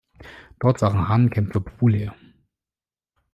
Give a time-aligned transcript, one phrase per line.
[0.59, 2.15] Dort waren Hahnenkämpfe populär.